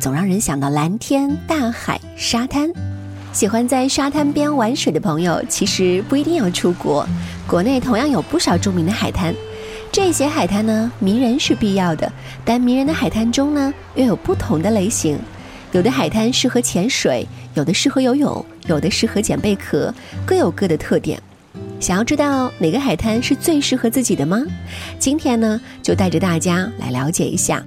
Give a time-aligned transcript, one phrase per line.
[0.00, 2.70] 总让人想到蓝天、大海、沙滩。
[3.32, 7.06] 喜欢在沙滩边玩水的朋友，其实不一定要出国，
[7.46, 9.34] 国内同样有不少著名的海滩。
[9.90, 12.10] 这些海滩呢，迷人是必要的，
[12.44, 15.18] 但迷人的海滩中呢，又有不同的类型。
[15.72, 19.94] 有的海滩适合潜水，有的适合游泳，有的适合捡贝壳，
[20.26, 21.18] 各有各的特点。
[21.80, 24.42] 想要知道哪个海滩是最适合自己的吗？
[24.98, 27.62] 今天呢，就带着大家来了解一下。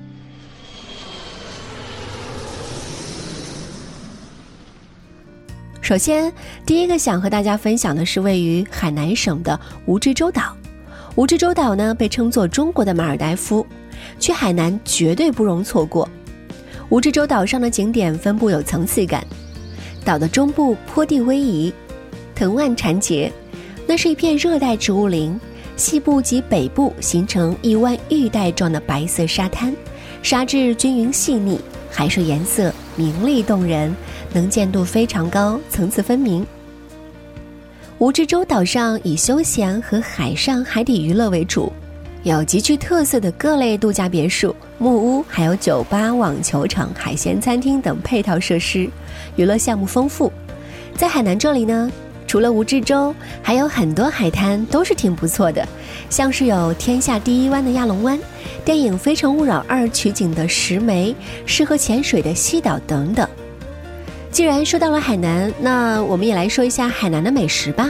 [5.86, 6.34] 首先，
[6.66, 10.58] 第一个想和大家分享的是位于海南省的蜈支洲岛。
[11.16, 13.64] 蜈支洲岛呢，被称作中国的马尔代夫，
[14.20, 16.10] 去海南绝对不容错过。
[16.90, 19.24] 蜈支洲岛上的景点分布有层次感，
[20.04, 21.72] 岛的中部坡地逶迤，
[22.34, 23.32] 藤蔓缠结，
[23.86, 25.40] 那是一片热带植物林；
[25.78, 29.72] 西部及北部形成一湾玉带状的白色沙滩，
[30.24, 31.62] 沙质均匀细腻，
[31.92, 33.96] 海水颜色明丽动人。
[34.36, 36.46] 能见度非常高，层次分明。
[38.00, 41.72] 蜈支洲岛上以休闲和海上海底娱乐为主，
[42.24, 48.90] 有极具特色的各类度假别墅、木屋，还有酒吧、网球场、海鲜餐厅等配套设施，
[49.38, 50.30] 娱乐项目丰富。
[50.98, 51.90] 在海南这里呢，
[52.28, 55.66] 除了蜈支洲，还有很多海滩都是挺不错的，
[56.10, 58.20] 像是有天下第一湾的亚龙湾，
[58.66, 61.16] 电影《非诚勿扰二》取景的石梅，
[61.46, 63.26] 适合潜水的西岛等等。
[64.36, 67.90] 既然说到了海南，那我们也来说一下海南的美食吧。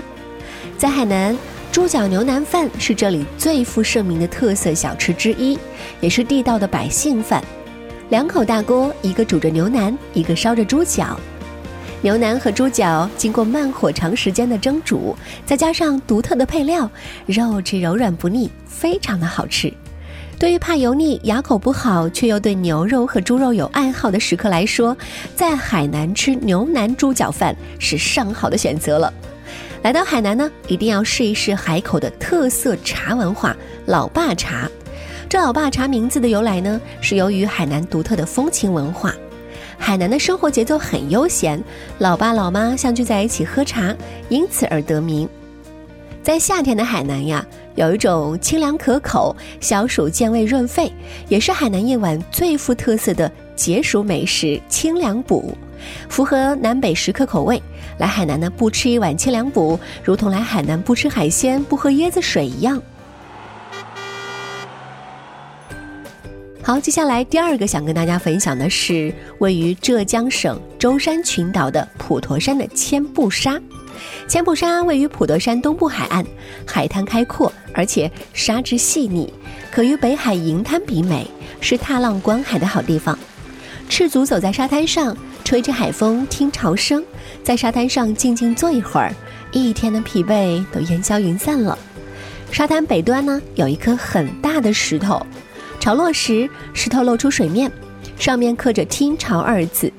[0.78, 1.36] 在海南，
[1.72, 5.58] 猪脚牛腩饭是这里最负盛名的特色小吃之一，
[6.02, 7.44] 也是地道的百姓饭。
[8.10, 11.20] 两口大锅，一个煮着牛腩，一个烧着猪脚。
[12.02, 15.18] 牛腩和猪脚经过慢火长时间的蒸煮，
[15.48, 16.88] 再加上独特的配料，
[17.26, 19.74] 肉质柔软不腻，非常的好吃。
[20.38, 24.96] 对于怕油腻、牙口不好却又对牛肉和猪肉有爱好的食客来说，
[25.34, 29.12] 在海南吃牛腩猪脚饭是上好的选择了。
[29.82, 33.56] 来到海南呢，一定要试一试海口的特色茶文化——
[33.88, 34.70] 老爸茶。
[35.30, 39.14] 这老爸茶名字的由来呢，是由于海南独特的风情文化。
[39.78, 41.64] 海南的生活节奏很悠闲，
[42.00, 43.96] 老爸老妈相聚在一起喝茶，
[44.28, 45.30] 因此而得名。
[46.22, 47.46] 在夏天的海南呀。
[47.76, 50.92] 有一种清凉可口、消暑健胃润肺，
[51.28, 55.56] 也是海南夜晚最富特色的解暑美食——清凉补，
[56.08, 57.62] 符合南北食客口味。
[57.98, 62.82] 来海南呢，不吃一碗清凉补，如同来海南不吃海鲜、不喝椰子水一样。
[66.62, 73.62] 好，接下来第二个想跟大家分享的是位于浙江省舟山群岛的普陀山的千步沙。
[74.28, 76.26] 千步沙位于普陀山东部海岸，
[76.66, 79.34] 海滩开阔，而且沙质细腻，
[79.72, 81.28] 可与北海银滩比美，
[81.62, 83.18] 是踏浪观海的好地方。
[83.88, 87.04] 赤足走在沙滩上，吹着海风，听潮声，
[87.44, 89.14] 在沙滩上静静坐一会儿，
[89.52, 91.78] 一天的疲惫都烟消云散了。
[92.52, 95.24] 沙滩北端呢，有一颗很大的石头，
[95.80, 97.72] 潮落时，石头露出水面，
[98.18, 99.92] 上面刻着“听潮”二字。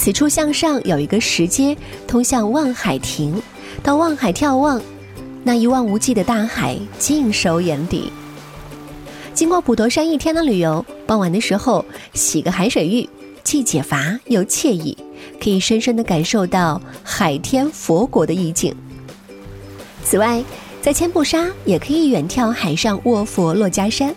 [0.00, 1.76] 此处向上有一个石阶，
[2.06, 3.40] 通向望海亭。
[3.82, 4.80] 到望海眺望，
[5.44, 8.10] 那一望无际的大海尽收眼底。
[9.34, 13.06] 经过普陀山一天的旅游，傍晚的时候洗个海水浴，
[13.44, 14.96] 既解乏又惬意，
[15.38, 18.74] 可以深深的感受到海天佛国的意境。
[20.02, 20.42] 此外，
[20.80, 24.14] 在千步沙也可以远眺海上卧佛珞珈山。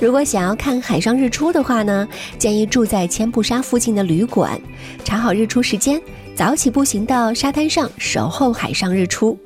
[0.00, 2.08] 如果想要看海上日出的话呢，
[2.38, 4.58] 建议住在千步沙附近的旅馆，
[5.04, 6.00] 查好日出时间，
[6.34, 9.38] 早起步行到沙滩上守候海上日出。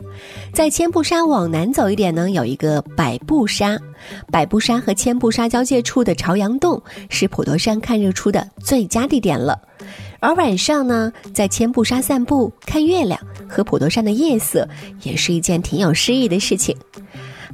[0.52, 3.76] 在千步沙往南走一点呢，有一个百步沙，
[4.30, 6.80] 百步沙和千步沙交界处的朝阳洞
[7.10, 9.60] 是普陀山看日出的最佳地点了。
[10.20, 14.68] 而晚上呢，在千步沙散步、看月亮和普陀山的夜色，
[15.02, 16.76] 也是一件挺有诗意的事情。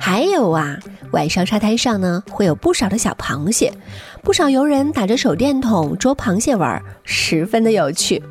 [0.02, 0.78] 还有啊，
[1.12, 3.70] 晚上沙滩上呢，会有不少的小螃蟹，
[4.22, 8.22] 不少游人打着手电筒捉螃蟹玩，十分的有趣。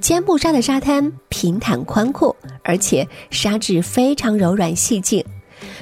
[0.00, 5.24] 千步沙的沙滩平坦宽阔，而且沙质非常柔软细净。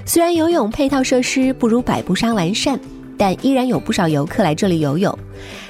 [0.05, 2.79] 虽然游泳配套设施不如百步沙完善，
[3.17, 5.19] 但依然有不少游客来这里游泳。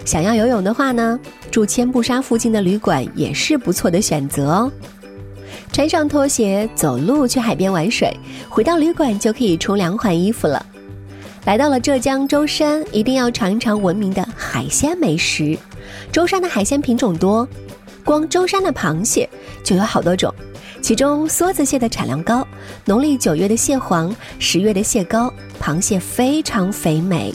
[0.04, 1.18] 想要游泳的话呢，
[1.52, 4.72] 住千步沙附近的旅馆也是不错的选择哦。
[5.72, 8.12] 穿上拖鞋走路去海边玩水，
[8.48, 10.64] 回到旅馆就可以冲凉换衣服了。
[11.44, 15.56] 来到了浙江舟山，一定要尝一尝闻名的海鲜美食。
[16.12, 17.48] 舟山的海鲜品种多，
[18.04, 19.28] 光舟山的螃蟹
[19.62, 20.34] 就有好多种，
[20.82, 22.46] 其中梭子蟹的产量高，
[22.84, 27.32] 农历九月的蟹黄，十月的蟹膏，螃蟹非常肥美。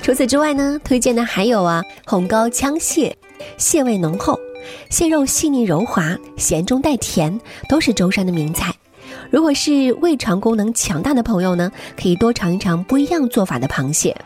[0.00, 3.14] 除此之外呢，推荐的还有啊，红膏枪蟹，
[3.58, 4.38] 蟹味浓厚，
[4.90, 8.74] 蟹肉细腻柔滑，咸中带甜，都是舟山的名菜。
[9.30, 11.70] 如果是胃肠功能强大的朋友呢，
[12.00, 14.16] 可以多尝一尝不一样做法的螃蟹。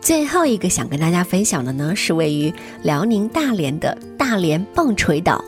[0.00, 2.52] 最后一个想跟大家分享的呢，是位于
[2.82, 5.44] 辽宁大连的大连棒槌岛。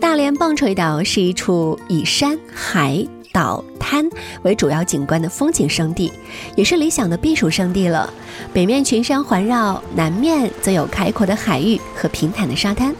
[0.00, 3.06] 大连棒槌岛是一处以山海。
[3.32, 4.08] 岛滩
[4.42, 6.12] 为主要景观的风景胜地，
[6.54, 8.12] 也是理想的避暑胜地了。
[8.52, 12.94] 北面群山环绕，南面则有开阔的海域和平坦的沙滩。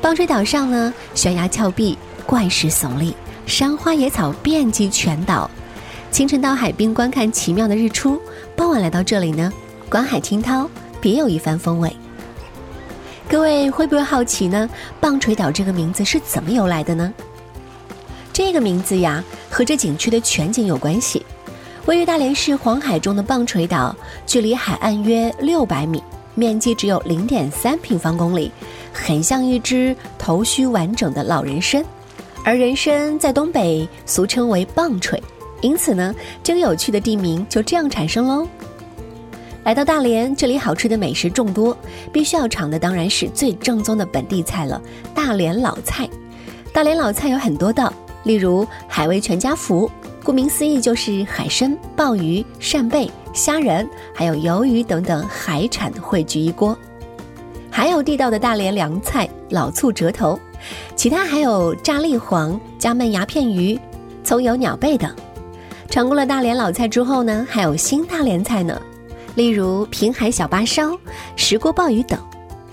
[0.00, 3.14] 棒槌岛上呢，悬崖峭壁，怪石耸立，
[3.46, 5.48] 山花野草遍及全岛。
[6.10, 8.20] 清晨到海滨观看奇妙的日出，
[8.56, 9.50] 傍晚来到这里呢，
[9.88, 10.68] 观海听涛，
[11.00, 11.94] 别有一番风味。
[13.28, 14.68] 各位会不会好奇呢？
[15.00, 17.10] 棒槌岛这个名字是怎么由来的呢？
[18.44, 21.24] 这个名字呀，和这景区的全景有关系。
[21.86, 23.96] 位于大连市黄海中的棒槌岛，
[24.26, 26.02] 距离海岸约六百米，
[26.34, 28.52] 面积只有零点三平方公里，
[28.92, 31.82] 很像一只头须完整的老人参。
[32.44, 35.22] 而人参在东北俗称为棒槌，
[35.62, 38.46] 因此呢，这个有趣的地名就这样产生喽。
[39.64, 41.74] 来到大连，这里好吃的美食众多，
[42.12, 44.82] 必须要尝的当然是最正宗的本地菜了——
[45.14, 46.06] 大连老菜。
[46.70, 47.90] 大连老菜有很多道。
[48.24, 49.90] 例如海味全家福，
[50.22, 56.76] 顾名思义就是海参、鲍鱼、扇贝、虾仁，还有鱿鱼等等海产汇聚一锅。
[57.70, 60.38] 还有地道的大连凉菜老醋折头，
[60.94, 63.78] 其他还有炸栗黄、加焖牙片鱼、
[64.22, 65.10] 葱油鸟贝等。
[65.88, 68.80] 尝过了大连老菜之后呢，还有新大连菜呢，
[69.34, 70.96] 例如平海小巴烧、
[71.34, 72.18] 石锅鲍鱼等。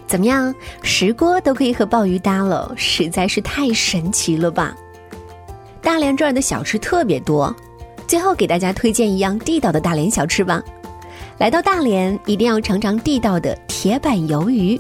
[0.06, 4.76] 怎么样，石锅都可以和鲍鱼搭了，实在是太神奇了吧！
[5.90, 7.52] 大连这儿的小吃特别多，
[8.06, 10.62] 最后给大家推荐一样地道的大连小吃吧。
[11.40, 14.80] 来到大连，一定要尝尝地道的铁板鱿鱼。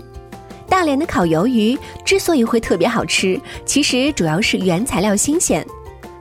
[0.67, 1.75] 大连的烤鱿鱼
[2.05, 5.65] 之所以会特别好吃，其实主要是原材料新鲜，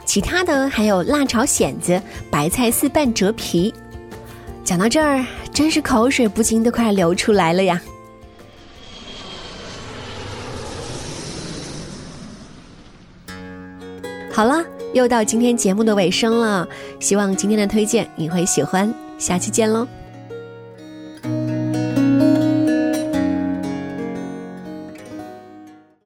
[0.07, 2.01] 其他的还有辣炒蚬子、
[2.31, 3.75] 白菜丝拌折皮。
[4.65, 7.79] 讲到这儿，真是口水不禁都快流出来了呀。
[14.33, 14.65] 好了，
[14.99, 16.69] 又到今天节目的尾声了，
[16.99, 19.87] 希望今天的推荐你会喜欢，下期见喽。